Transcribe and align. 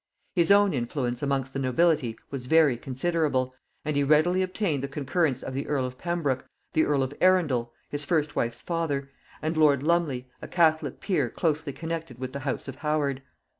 His 0.33 0.49
own 0.49 0.73
influence 0.73 1.21
amongst 1.21 1.53
the 1.53 1.59
nobility 1.59 2.17
was 2.31 2.47
very 2.47 2.75
considerable, 2.75 3.53
and 3.85 3.95
he 3.95 4.03
readily 4.03 4.41
obtained 4.41 4.81
the 4.81 4.87
concurrence 4.87 5.43
of 5.43 5.53
the 5.53 5.67
earl 5.67 5.85
of 5.85 5.99
Pembroke, 5.99 6.49
the 6.73 6.85
earl 6.85 7.03
of 7.03 7.13
Arundel 7.21 7.71
(his 7.87 8.03
first 8.03 8.35
wife's 8.35 8.63
father), 8.63 9.11
and 9.43 9.55
lord 9.55 9.83
Lumley 9.83 10.27
(a 10.41 10.47
catholic 10.47 11.01
peer 11.01 11.29
closely 11.29 11.71
connected 11.71 12.17
with 12.17 12.33
the 12.33 12.39
house 12.39 12.67
of 12.67 12.77
Howard). 12.77 13.21